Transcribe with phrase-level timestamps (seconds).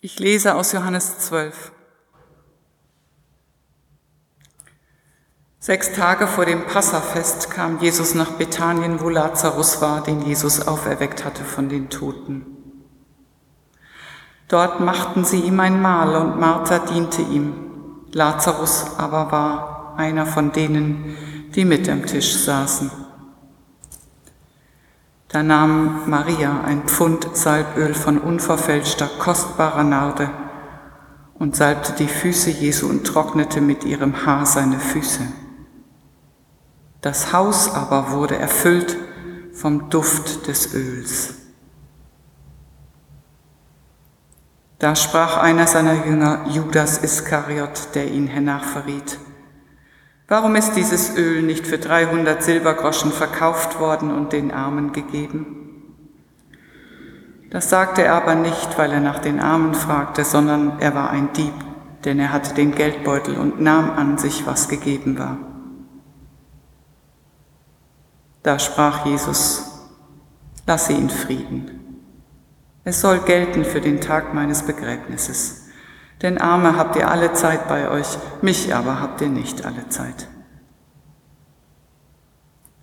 [0.00, 1.72] Ich lese aus Johannes 12.
[5.58, 11.24] Sechs Tage vor dem Passafest kam Jesus nach Bethanien, wo Lazarus war, den Jesus auferweckt
[11.24, 12.46] hatte von den Toten.
[14.46, 18.04] Dort machten sie ihm ein Mahl und Martha diente ihm.
[18.12, 23.07] Lazarus aber war einer von denen, die mit am Tisch saßen.
[25.28, 30.30] Da nahm Maria ein Pfund Salböl von unverfälschter, kostbarer Narde
[31.34, 35.22] und salbte die Füße Jesu und trocknete mit ihrem Haar seine Füße.
[37.02, 38.96] Das Haus aber wurde erfüllt
[39.52, 41.34] vom Duft des Öls.
[44.78, 49.18] Da sprach einer seiner Jünger, Judas Iskariot, der ihn hernachverriet,
[50.30, 55.58] Warum ist dieses Öl nicht für 300 Silbergroschen verkauft worden und den Armen gegeben?
[57.50, 61.32] Das sagte er aber nicht, weil er nach den Armen fragte, sondern er war ein
[61.32, 61.54] Dieb,
[62.04, 65.38] denn er hatte den Geldbeutel und nahm an sich, was gegeben war.
[68.42, 69.88] Da sprach Jesus,
[70.66, 72.02] lasse ihn Frieden.
[72.84, 75.57] Es soll gelten für den Tag meines Begräbnisses.
[76.22, 80.28] Denn Arme habt ihr alle Zeit bei euch, mich aber habt ihr nicht alle Zeit.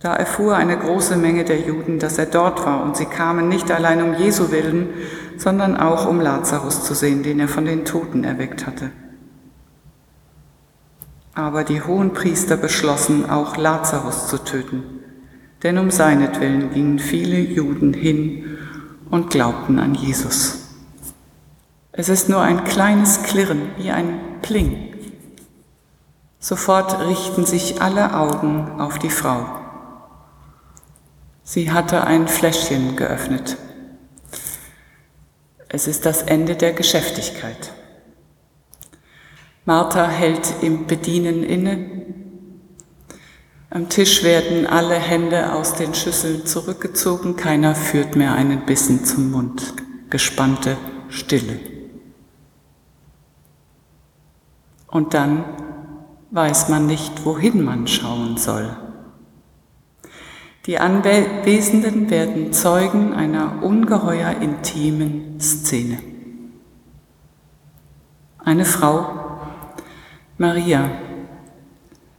[0.00, 3.70] Da erfuhr eine große Menge der Juden, dass er dort war, und sie kamen nicht
[3.70, 4.90] allein um Jesu willen,
[5.36, 8.90] sondern auch um Lazarus zu sehen, den er von den Toten erweckt hatte.
[11.34, 14.84] Aber die hohen Priester beschlossen, auch Lazarus zu töten,
[15.64, 18.58] denn um seinetwillen gingen viele Juden hin
[19.10, 20.57] und glaubten an Jesus.
[21.98, 24.94] Es ist nur ein kleines Klirren, wie ein Pling.
[26.38, 29.44] Sofort richten sich alle Augen auf die Frau.
[31.42, 33.56] Sie hatte ein Fläschchen geöffnet.
[35.68, 37.72] Es ist das Ende der Geschäftigkeit.
[39.64, 42.04] Martha hält im Bedienen inne.
[43.70, 49.32] Am Tisch werden alle Hände aus den Schüsseln zurückgezogen, keiner führt mehr einen Bissen zum
[49.32, 49.74] Mund.
[50.10, 50.76] Gespannte
[51.08, 51.77] Stille.
[54.88, 55.44] Und dann
[56.30, 58.76] weiß man nicht, wohin man schauen soll.
[60.66, 65.98] Die Anwesenden werden Zeugen einer ungeheuer intimen Szene.
[68.38, 69.38] Eine Frau,
[70.36, 70.90] Maria,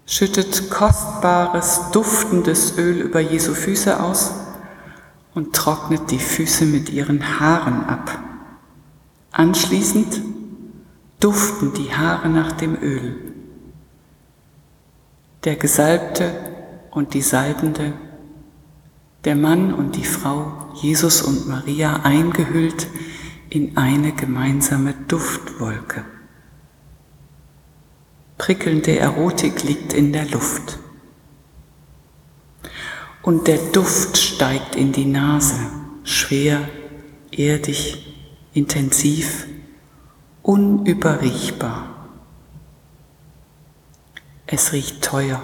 [0.06, 4.34] schüttet kostbares, duftendes Öl über Jesu Füße aus
[5.36, 8.18] und trocknet die Füße mit ihren Haaren ab.
[9.32, 10.22] Anschließend
[11.20, 13.16] duften die Haare nach dem Öl.
[15.44, 16.34] Der Gesalbte
[16.92, 17.94] und die Salbende,
[19.26, 22.88] der Mann und die Frau, Jesus und Maria eingehüllt
[23.50, 26.06] in eine gemeinsame Duftwolke.
[28.38, 30.80] Prickelnde Erotik liegt in der Luft.
[33.22, 35.60] Und der Duft steigt in die Nase,
[36.04, 36.70] schwer,
[37.32, 38.16] erdig,
[38.54, 39.46] intensiv
[40.44, 41.96] unüberriechbar.
[44.48, 45.42] Es riecht teuer.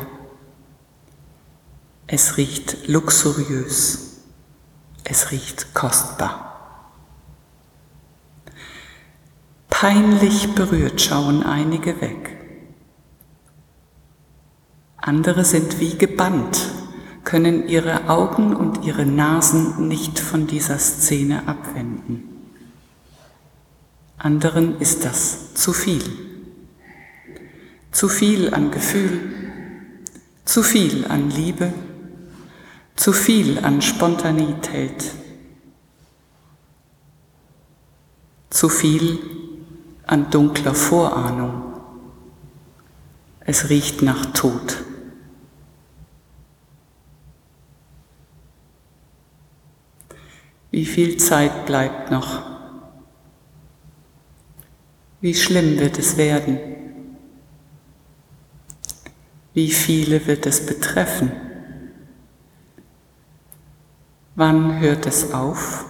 [2.07, 4.21] Es riecht luxuriös.
[5.03, 6.45] Es riecht kostbar.
[9.69, 12.35] Peinlich berührt schauen einige weg.
[14.97, 16.59] Andere sind wie gebannt,
[17.23, 22.34] können ihre Augen und ihre Nasen nicht von dieser Szene abwenden.
[24.25, 26.01] Anderen ist das zu viel.
[27.91, 29.19] Zu viel an Gefühl,
[30.45, 31.71] zu viel an Liebe,
[32.95, 35.11] zu viel an Spontanität,
[38.49, 39.19] zu viel
[40.07, 41.75] an dunkler Vorahnung.
[43.41, 44.83] Es riecht nach Tod.
[50.71, 52.54] Wie viel Zeit bleibt noch?
[55.25, 56.59] Wie schlimm wird es werden?
[59.55, 61.31] Wie viele wird es betreffen?
[64.35, 65.85] Wann hört es auf?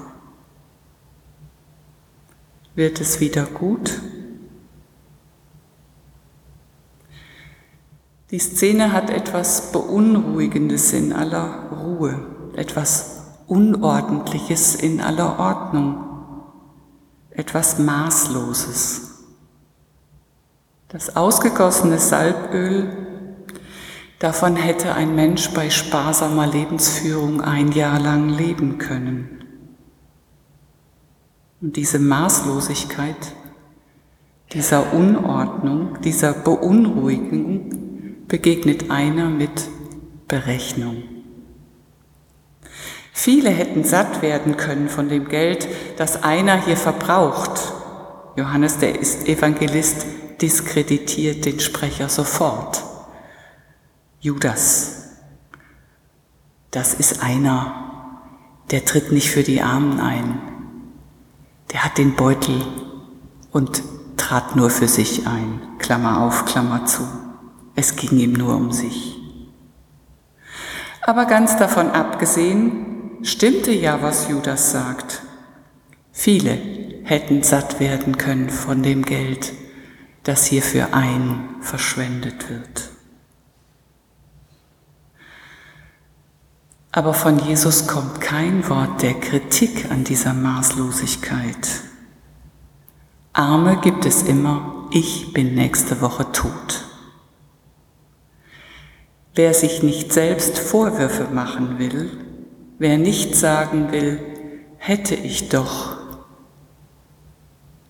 [2.76, 4.00] Wird es wieder gut?
[8.32, 16.06] Die Szene hat etwas Beunruhigendes in aller Ruhe, etwas Unordentliches in aller Ordnung,
[17.32, 19.15] etwas Maßloses.
[20.96, 22.88] Das ausgegossene Salböl,
[24.20, 29.44] davon hätte ein Mensch bei sparsamer Lebensführung ein Jahr lang leben können.
[31.60, 33.18] Und diese Maßlosigkeit
[34.54, 39.68] dieser Unordnung, dieser Beunruhigung begegnet einer mit
[40.30, 41.04] Berechnung.
[43.12, 47.74] Viele hätten satt werden können von dem Geld, das einer hier verbraucht.
[48.38, 50.06] Johannes, der ist Evangelist,
[50.42, 52.84] diskreditiert den Sprecher sofort.
[54.20, 55.06] Judas,
[56.72, 58.22] das ist einer,
[58.72, 60.42] der tritt nicht für die Armen ein.
[61.72, 62.62] Der hat den Beutel
[63.52, 63.84] und
[64.18, 65.62] trat nur für sich ein.
[65.78, 67.04] Klammer auf, Klammer zu.
[67.76, 69.18] Es ging ihm nur um sich.
[71.02, 75.22] Aber ganz davon abgesehen, stimmte ja, was Judas sagt.
[76.12, 76.58] Viele
[77.04, 79.54] hätten satt werden können von dem Geld,
[80.26, 82.90] das hier für einen verschwendet wird.
[86.92, 91.70] Aber von Jesus kommt kein Wort der Kritik an dieser Maßlosigkeit.
[93.34, 96.86] Arme gibt es immer, ich bin nächste Woche tot.
[99.36, 102.10] Wer sich nicht selbst Vorwürfe machen will,
[102.80, 104.20] wer nicht sagen will,
[104.78, 105.98] hätte ich doch,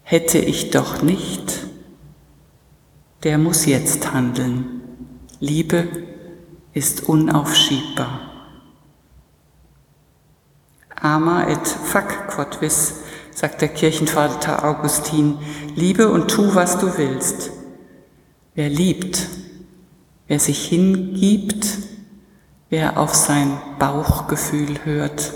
[0.02, 1.66] hätte ich doch nicht,
[3.26, 4.82] der muss jetzt handeln.
[5.40, 5.88] Liebe
[6.74, 8.20] ist unaufschiebbar.
[10.96, 13.02] Ama et fac quod vis,
[13.34, 15.40] sagt der Kirchenvater Augustin,
[15.76, 17.50] liebe und tu, was du willst.
[18.54, 19.28] Wer liebt,
[20.28, 21.66] wer sich hingibt,
[22.70, 25.34] wer auf sein Bauchgefühl hört,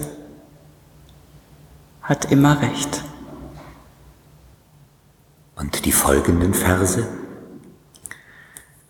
[2.04, 3.04] hat immer recht.
[5.56, 7.08] Und die folgenden Verse?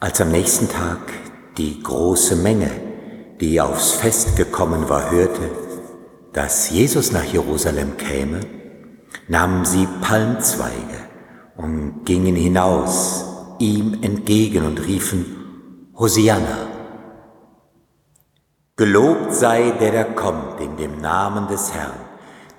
[0.02, 1.00] Als am nächsten Tag
[1.58, 2.72] die große Menge,
[3.42, 5.52] die aufs Fest gekommen war, hörte,
[6.32, 8.40] dass Jesus nach Jerusalem käme,
[9.28, 11.10] nahmen sie Palmzweige
[11.58, 13.26] und gingen hinaus
[13.60, 15.26] ihm entgegen und riefen,
[15.98, 16.70] Hosianna,
[18.78, 22.00] gelobt sei der, der kommt in dem Namen des Herrn,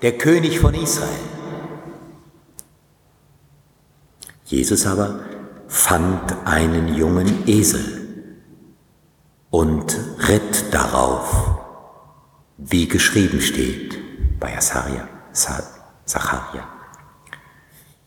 [0.03, 1.09] der König von Israel.
[4.45, 5.30] Jesus aber
[5.71, 8.27] fand einen jungen Esel
[9.49, 9.97] und
[10.27, 11.61] ritt darauf,
[12.57, 13.97] wie geschrieben steht
[14.37, 15.07] bei Asaria,
[16.03, 16.67] Zacharia.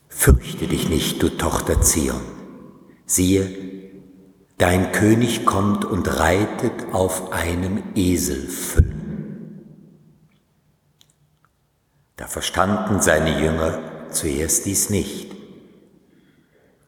[0.07, 2.21] Fürchte dich nicht, du Tochter Zion.
[3.07, 3.49] Siehe,
[4.59, 9.65] dein König kommt und reitet auf einem Eselfüllen.
[12.15, 13.79] Da verstanden seine Jünger
[14.11, 15.34] zuerst dies nicht.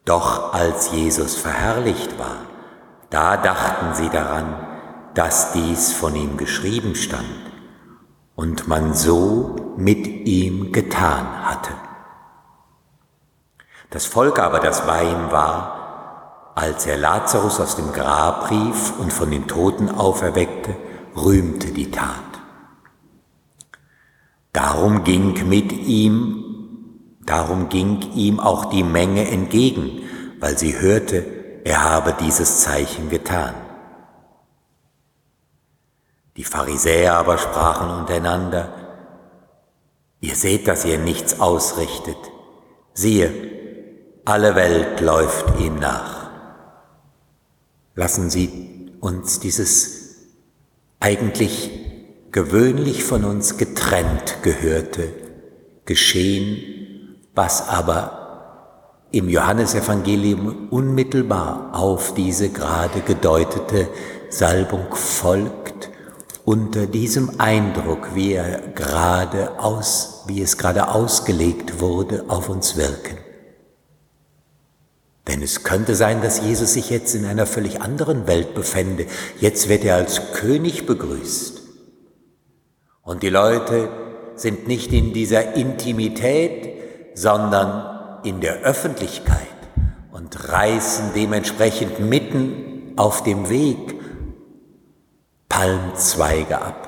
[0.08, 2.38] Doch als Jesus verherrlicht war,
[3.10, 4.54] da dachten sie daran,
[5.12, 7.26] dass dies von ihm geschrieben stand
[8.34, 11.72] und man so mit ihm getan hatte.
[13.90, 19.12] Das Volk aber, das bei ihm war, als er Lazarus aus dem Grab rief und
[19.12, 20.74] von den Toten auferweckte,
[21.16, 22.40] rühmte die Tat.
[24.54, 26.47] Darum ging mit ihm
[27.28, 30.00] Darum ging ihm auch die Menge entgegen,
[30.40, 31.26] weil sie hörte,
[31.62, 33.54] er habe dieses Zeichen getan.
[36.38, 38.72] Die Pharisäer aber sprachen untereinander,
[40.20, 42.16] ihr seht, dass ihr nichts ausrichtet.
[42.94, 43.30] Siehe,
[44.24, 46.30] alle Welt läuft ihm nach.
[47.94, 50.30] Lassen Sie uns dieses
[50.98, 51.70] eigentlich
[52.30, 55.12] gewöhnlich von uns getrennt gehörte
[55.84, 56.77] geschehen
[57.38, 63.86] was aber im Johannesevangelium unmittelbar auf diese gerade gedeutete
[64.28, 65.88] Salbung folgt,
[66.44, 73.18] unter diesem Eindruck, wie er gerade aus, wie es gerade ausgelegt wurde, auf uns wirken.
[75.28, 79.06] Denn es könnte sein, dass Jesus sich jetzt in einer völlig anderen Welt befände.
[79.38, 81.62] Jetzt wird er als König begrüßt.
[83.02, 83.90] Und die Leute
[84.34, 86.77] sind nicht in dieser Intimität,
[87.18, 89.38] sondern in der Öffentlichkeit
[90.12, 93.96] und reißen dementsprechend mitten auf dem Weg
[95.48, 96.84] Palmzweige ab.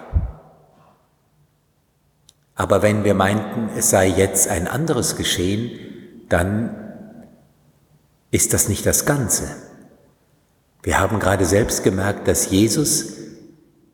[2.55, 5.73] Aber wenn wir meinten, es sei jetzt ein anderes geschehen,
[6.29, 6.77] dann
[8.31, 9.49] ist das nicht das Ganze.
[10.85, 13.15] Wir haben gerade selbst gemerkt, dass Jesus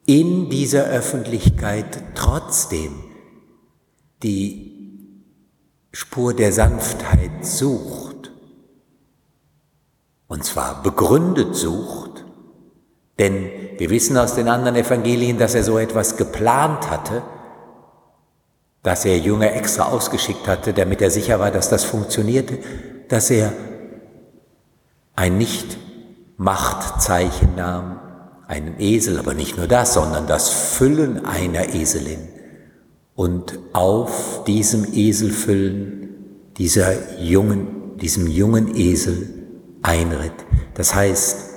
[0.05, 2.93] in dieser Öffentlichkeit trotzdem
[4.23, 4.76] die
[5.97, 8.31] Spur der Sanftheit sucht.
[10.29, 12.27] Und zwar begründet sucht,
[13.19, 13.49] denn
[13.79, 17.23] wir wissen aus den anderen Evangelien, dass er so etwas geplant hatte,
[18.83, 22.59] dass er Jünger extra ausgeschickt hatte, damit er sicher war, dass das funktionierte,
[23.09, 23.55] dass er
[25.15, 25.79] ein nicht
[26.37, 28.01] Machtzeichen nahm,
[28.47, 32.36] einen Esel, aber nicht nur das, sondern das Füllen einer Eselin
[33.17, 36.15] und auf diesem Eselfüllen
[36.59, 39.29] dieser jungen, diesem jungen Esel
[39.83, 40.35] einritt.
[40.75, 41.51] Das heißt,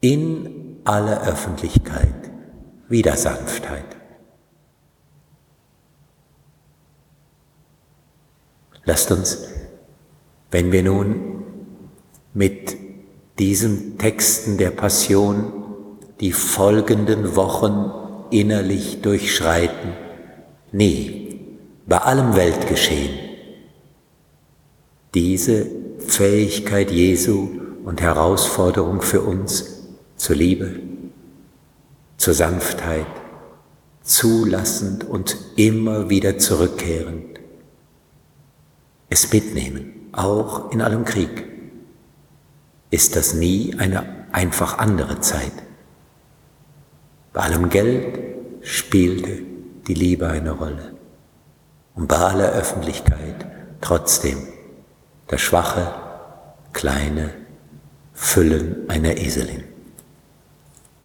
[0.00, 2.30] in aller Öffentlichkeit
[2.88, 3.84] wieder Sanftheit.
[8.84, 9.48] Lasst uns,
[10.50, 11.44] wenn wir nun
[12.34, 12.76] mit
[13.38, 15.52] diesen Texten der Passion
[16.20, 17.90] die folgenden Wochen
[18.30, 20.05] innerlich durchschreiten,
[20.76, 21.38] nee,
[21.86, 23.18] bei allem Weltgeschehen,
[25.14, 25.66] diese
[25.98, 27.48] Fähigkeit Jesu
[27.84, 30.80] und Herausforderung für uns zur Liebe,
[32.18, 33.06] zur Sanftheit,
[34.02, 37.40] zulassend und immer wieder zurückkehrend,
[39.08, 41.46] es mitnehmen, auch in allem Krieg,
[42.90, 45.52] ist das nie eine einfach andere Zeit.
[47.32, 48.18] Bei allem Geld
[48.60, 49.55] spielte
[49.86, 50.94] die Liebe eine Rolle
[51.94, 53.46] und bei aller Öffentlichkeit
[53.80, 54.38] trotzdem
[55.28, 55.94] das schwache,
[56.72, 57.30] kleine
[58.12, 59.64] Füllen einer Eselin.